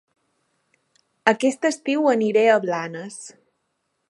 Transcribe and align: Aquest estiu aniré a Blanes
Aquest 1.33 1.69
estiu 1.71 2.09
aniré 2.15 2.47
a 2.55 2.59
Blanes 2.65 3.23